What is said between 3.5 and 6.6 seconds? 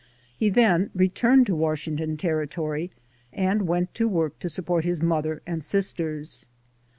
went to work to support his mother and sisters.